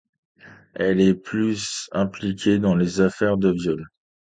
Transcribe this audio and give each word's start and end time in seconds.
Elle 0.73 0.99
est 0.99 1.13
plus 1.13 1.87
impliquée 1.91 2.57
dans 2.57 2.73
les 2.73 3.01
affaires 3.01 3.37
de 3.37 3.51
viol. 3.51 3.85